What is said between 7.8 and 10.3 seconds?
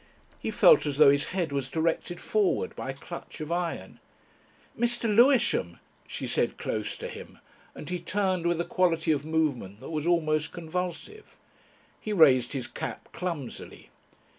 he turned with a quality of movement that was